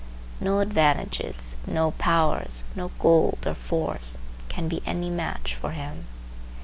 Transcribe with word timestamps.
No 0.39 0.61
advantages, 0.61 1.57
no 1.67 1.91
powers, 1.91 2.63
no 2.75 2.89
gold 2.97 3.37
or 3.45 3.53
force, 3.53 4.17
can 4.49 4.67
be 4.67 4.81
any 4.83 5.11
match 5.11 5.53
for 5.53 5.73
him. 5.73 6.07